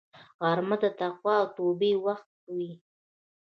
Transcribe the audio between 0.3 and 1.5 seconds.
غرمه د تقوا او